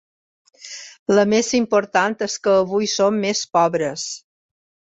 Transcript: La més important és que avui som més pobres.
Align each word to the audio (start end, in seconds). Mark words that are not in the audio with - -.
La 1.19 1.25
més 1.33 1.49
important 1.59 2.17
és 2.29 2.39
que 2.47 2.55
avui 2.63 2.91
som 2.97 3.23
més 3.27 3.45
pobres. 3.59 4.11